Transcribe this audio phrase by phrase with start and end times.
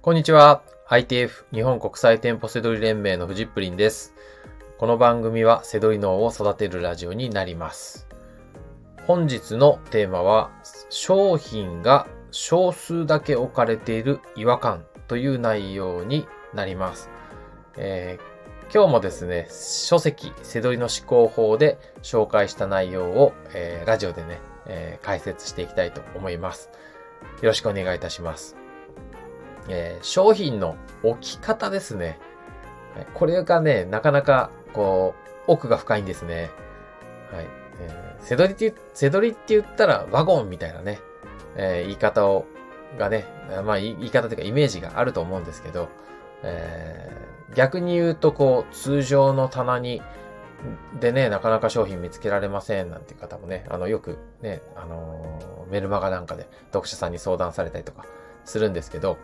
[0.00, 0.62] こんにちは。
[0.88, 4.14] ITF 日本国際店舗セドリ連盟のフジップリンです。
[4.78, 8.06] この番組はセドリ脳を育てるラジオになります。
[9.08, 10.52] 本日のテーマは、
[10.88, 17.10] 商品が少数だけ置かれている違和感という内容になります。
[17.76, 18.38] えー
[18.72, 26.70] 今日もですね、書籍、セドリの思考法で紹介した内容を、えーラジオでね、えー解説していきたいと思います。
[27.42, 28.67] よろしくお願いいたします。
[29.68, 32.18] えー商品の置き方ですね。
[33.14, 36.50] これがね、なかなか、こう、奥が深いんですね。
[37.32, 37.46] はい。
[37.80, 41.00] えーセドリって言う、セドリって言ったらワゴンみたいなね、
[41.56, 42.46] えー言い方を、
[42.98, 43.26] がね、
[43.64, 45.88] まあ言い方というかイメージがあると思うんですけど、
[46.42, 50.02] えー逆に言うと、こう、通常の棚に、
[51.00, 58.04] でね、なかなか商品見つけられませんなんていう方もね、あの、よくね、あのメルマガなんかで読者さんに相談されたりとか
[58.44, 59.16] するんですけど、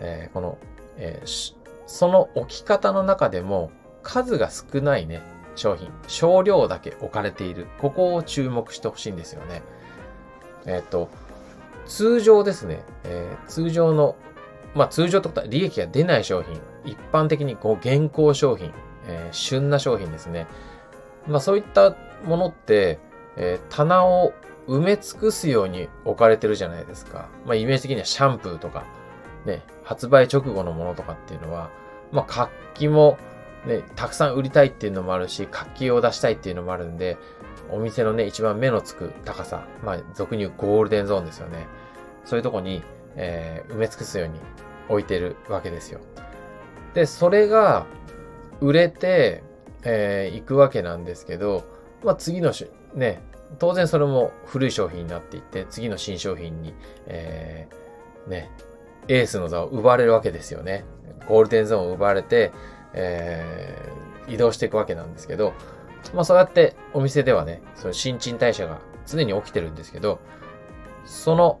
[0.00, 0.58] えーこの、
[0.96, 1.54] えー
[1.86, 3.72] その置き方の中でも
[4.04, 5.22] 数が少ないね、
[5.56, 7.66] 商品、少量だけ置かれている。
[7.80, 9.62] ここを注目してほしいんですよね。
[10.66, 11.08] えっ、と、
[11.86, 14.14] 通常ですね、えー通常の、
[14.74, 18.72] まあ通常ってことは利益が出ない商品、一般的にこう現行商品、
[19.08, 20.46] えー旬な商品ですね。
[21.26, 23.00] まあそういったものって、
[23.36, 24.32] えー棚を
[24.68, 27.28] 埋め尽くすように置かれてるじゃないですか。
[27.46, 28.84] まあイメージ的にはシャンプーとか、
[29.44, 31.70] ね、発売直後のものとかっていうのは、
[32.12, 33.18] まあ活気も
[33.66, 37.18] ね、たくさん売りたいっていうのもあるし、活気を出したいっていうのもあるんで、
[37.70, 41.66] お店のね、一番目のつく高さ、まあ俗に言うゴールデンゾーンですよね。
[42.24, 42.82] そういうとこに、
[43.16, 44.38] えー埋め尽くすように
[44.88, 46.00] 置いてるわけですよ。
[46.94, 47.86] で、それが
[48.60, 49.42] 売れて、
[49.84, 51.64] えー行くわけなんですけど、
[52.02, 53.22] まあ次のし、ね、
[53.58, 56.74] 当然それも古い商品になっていって、次の新商品に、
[57.06, 58.50] えーね、
[59.10, 60.84] エースの座を奪われるわけですよね。
[61.28, 62.52] ゴールデンゾーンを奪われて、
[62.94, 64.00] えー
[64.32, 65.54] 移動していくわけなんですけど、
[66.14, 70.20] まあそうやってお店ではね、その新陳代謝が常に起きてるんですけど、
[71.04, 71.58] その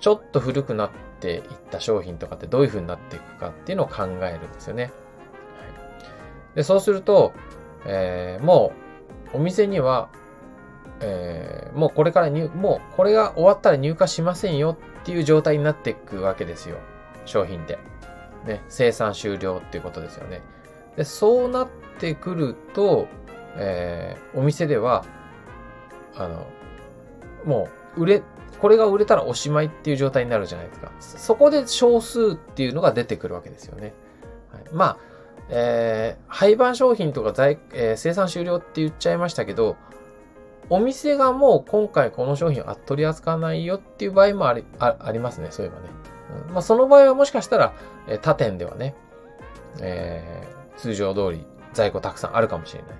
[0.00, 4.82] ちょっと古くなっていった商品とかってどういう風になっていくかっていうのを考えるんですよね。
[4.82, 4.92] はい、
[6.56, 7.32] でそうすると、
[7.86, 8.72] えーも
[9.32, 10.10] うお店には、
[11.00, 16.76] えーもうこれから入、もうこれが終わったら入荷しませんよっていう状態になっていくわけですよ。
[17.30, 17.78] 商品って。
[18.46, 20.40] ね、生産終了っていうことですよね。
[20.96, 21.68] で、そうなっ
[21.98, 23.06] てくると、
[23.56, 25.04] えーお店では、
[26.16, 26.46] あの、
[27.44, 28.22] もう、売れ、
[28.60, 30.92] これが売れたらおしまいっていう状態になるじゃないですか。
[31.00, 33.92] そこで少数っていうのが出てくるわけですよね。
[34.52, 34.96] はい、まあ、
[35.50, 39.76] えー廃盤商品とか在、えー生産終了って言っちゃいましたけど、
[40.70, 45.99] お店がもう今回この商品を取り扱わないよっていう場合もあり、あありますね、そういえばね。
[46.50, 47.72] まあ、その場合はもしかしたら、
[48.08, 48.94] え他店ではね、
[49.80, 52.90] えー通常通り在庫たくさんあるかもしれない。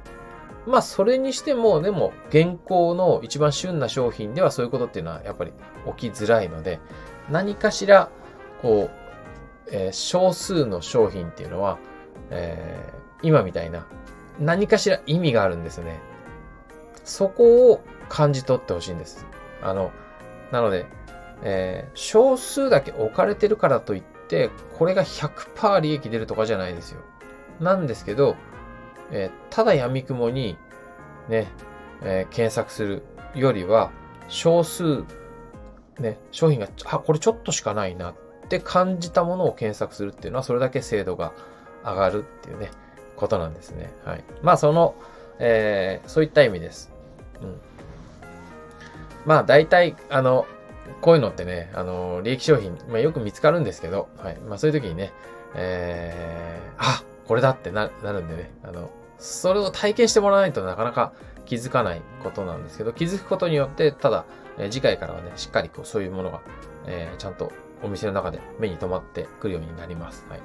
[0.67, 5.53] まあ、それにしても、でも、現行の一番旬な商品ではそういうことっていうのはやっぱり
[5.97, 6.79] 起きづらいので、
[7.31, 8.11] 何かしら、
[8.61, 11.79] こう、えー少数の商品っていうのは、
[12.31, 13.87] えー今みたいな、
[14.39, 16.01] 何かしら意味があるんですね。
[17.05, 19.27] そこを感じ取ってほしいんです。
[19.63, 19.91] あの、
[20.53, 20.87] なので、
[21.43, 27.01] えー少数だけ置かれてるからといって、これが100%利益出るとかじゃないですよ。
[27.61, 28.37] なんですけど、
[29.11, 30.57] えーただ闇雲に、
[31.29, 31.49] ね、
[32.03, 33.03] えー検索する
[33.35, 33.91] よりは、
[34.29, 35.05] 少数、
[35.99, 38.15] ね、商品が、あ、これちょっとしかないなっ
[38.49, 41.33] て感じたものを検索するっていうのは、それだけ精度が
[41.85, 42.71] 上がるっていうね、
[43.17, 43.93] ことなんですね。
[44.05, 44.25] はい。
[44.43, 44.95] まあ、その、
[45.39, 46.93] えーそういった意味です。
[47.43, 47.61] うん。
[49.27, 50.47] まあ、大体、あの、
[51.01, 54.39] こういうのってね、あの、利益商品、まあ、よく見つかるんですけど、はい。
[54.39, 55.13] まあ、そういう時にね、
[55.55, 61.13] えー、あ、これだってななるんでね、あの、それを体験してもらわないとなかなか
[61.47, 64.25] 気づかないことなんですけど、気づくことによって、ただ、
[64.59, 66.41] えー次回からはね、しっかりこう、そういうものが、
[66.87, 70.27] えーちゃんとお店の中で目に留まってくるようになります。
[70.29, 70.41] はい。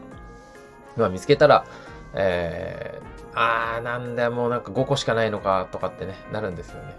[0.97, 1.65] まあ、見つけたら、
[2.13, 6.95] えー、あー、なんだ、もうなんか5個しかないのか、とかってね、なるんですよね。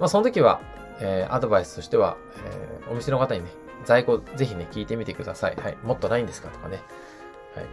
[0.00, 0.60] まあ、その時は、
[1.00, 3.50] えーアドバイスとしては、えーお店の方にね、
[3.84, 5.56] 在庫ぜひね、聞いてみてください。
[5.56, 5.76] はい。
[5.82, 6.82] もっとないんですかとかね。
[7.54, 7.66] はい。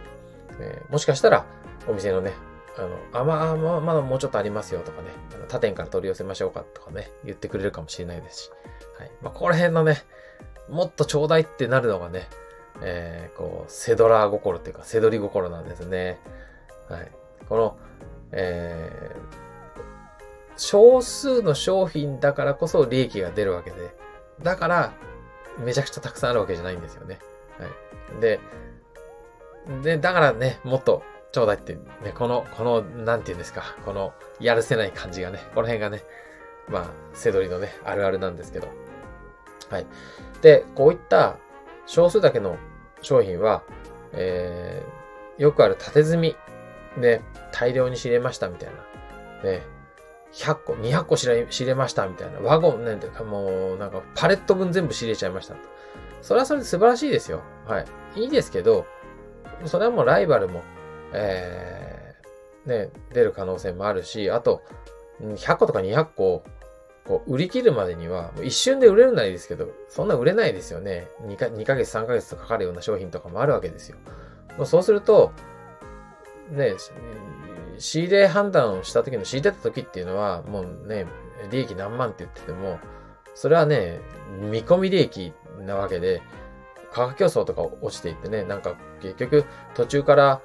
[0.60, 1.44] えーもしかしたら、
[1.88, 2.32] お店のね、
[2.78, 8.50] あの、あ、まあ、まあ、まだもうちょっとありますよとかね、あの他店から取り寄せましょうかとかね、言ってくれるかもしれないですし。
[8.98, 9.10] はい。
[9.22, 10.02] まあ、ここら辺のね、
[10.68, 12.28] もっとちょうだいってなるのがね、
[12.82, 16.20] えーこう、セドラー心っていうか、セドリ心なんですね。
[16.90, 17.10] はい。
[17.48, 17.78] この、
[18.32, 19.45] えー
[20.56, 23.94] 少数の商品だからこそ利益が出るわけで、
[24.42, 24.92] だから、
[25.58, 27.18] めちゃくちゃたくさんあるわけじゃないんですよね。
[27.58, 27.66] は
[28.18, 28.20] い。
[28.20, 28.40] で、
[29.82, 31.80] で、だからね、もっとちょうだいって、ね、
[32.14, 36.02] この、この、なんて言うんですか、この、やるせない感じがね、この辺がね、
[36.68, 38.68] まあ、セドリのね、あるあるなんですけど。
[39.70, 39.86] はい。
[40.42, 41.36] で、こういった
[41.86, 42.56] 少数だけの
[43.02, 43.62] 商品は、
[44.12, 46.36] えー、よくある縦積み
[47.00, 47.22] で
[47.52, 48.70] 大量に仕入れましたみたい
[49.42, 49.50] な。
[49.50, 49.62] ね、
[50.36, 52.40] 100個、200個仕入れましたみたいな。
[52.40, 55.60] ワゴンね、もうなんかパレット分全部仕入れちゃいましたと。
[56.20, 57.42] それはそれで素晴らしいですよ。
[57.66, 57.86] はい。
[58.16, 58.86] いいですけど、
[59.64, 60.62] それはもうライバルも、
[61.14, 64.62] えー、ね、出る可能性もあるし、あと、
[65.20, 66.44] 100個とか200個、
[67.06, 71.08] こう、売り切るまでには、一瞬で売れるならいいですけど、そんな売れないですよね。
[71.22, 73.96] 2か ,2 ヶ月、3ヶ月とかかるような商品とかもあるわけですよ。
[74.66, 75.32] そうすると、
[76.50, 76.74] ね、
[77.78, 81.06] 仕入れ判断をした時の仕入れた時っていうのは、もうね、
[81.50, 82.78] 利益何万って言ってても、
[83.34, 84.00] それはね、
[84.40, 86.22] 見込み利益なわけで、
[86.92, 89.44] 価格競争とか落ちていってね、なんか結局
[89.74, 90.40] 途中から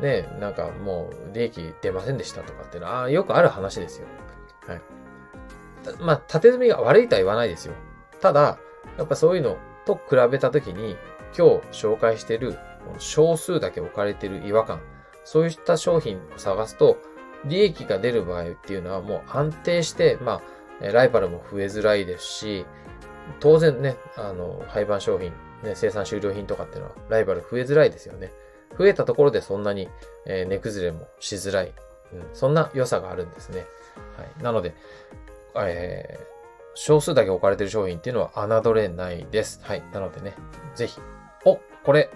[0.00, 4.06] ね、なんかもう利益出ませんでしたとかっていうのは、よくある話ですよ。
[4.66, 4.80] はい。
[6.00, 7.74] まあ、縦積みが悪いとは言わないですよ。
[8.20, 8.58] ただ、
[8.98, 10.96] やっぱそういうのと比べたときに、
[11.36, 12.56] 今日紹介している
[12.98, 14.80] 少数だけ置かれてる違和感、
[15.26, 16.98] そういった商品を探すと、
[17.44, 20.40] 利益が出る場合っていうのはもう安定して、ま
[20.80, 22.64] あ、ライバルも増えづらいですし、
[23.40, 25.32] 当然ね、あの、廃盤商品、
[25.64, 28.30] ね、生産終了品とかっていうのはライバル増えづらいですよね。
[28.78, 29.88] 増えたところでそんなに、
[30.26, 31.72] えー、値崩れもしづらい、
[32.12, 32.24] うん。
[32.32, 33.66] そんな良さがあるんですね。
[34.16, 34.42] はい。
[34.44, 34.76] なので、
[35.56, 36.24] えー、
[36.76, 39.60] 少数だけ置かれてる商品っていうのは侮れないです。
[39.64, 39.82] はい。
[39.92, 40.34] なのでね、
[40.76, 41.00] ぜひ、
[41.44, 42.10] お、これ、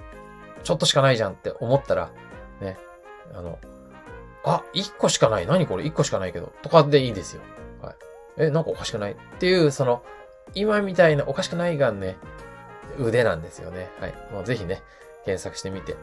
[0.63, 2.11] ちょっとしかないじゃんって思ったら、
[2.61, 2.79] ね、
[3.35, 3.59] あの、
[4.45, 5.47] あ、1個しかない。
[5.47, 6.53] 何これ ?1 個しかないけど。
[6.63, 7.43] とかでいいですよ。
[7.83, 7.95] はい。
[8.39, 9.13] え、なんかおかしくない？
[9.13, 10.03] っていう、その、
[10.55, 12.17] 今みたいなおかしくないがね、
[12.99, 13.91] 腕なんですよね。
[14.01, 14.15] はい。
[14.33, 14.83] もうぜひね、
[15.25, 15.97] 検索してみて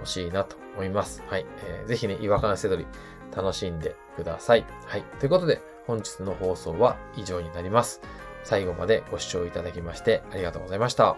[0.00, 1.22] ほしいなと思います。
[1.28, 1.46] はい。
[1.66, 2.86] えー、ぜひね、違和感せどり
[3.34, 4.64] 楽しんでください。
[4.86, 5.02] はい。
[5.20, 8.00] ということで、本日の放送は以上になります。
[8.42, 11.16] 最後までご視聴いただきましてありがとうございました。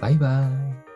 [0.00, 0.89] バイバーイ。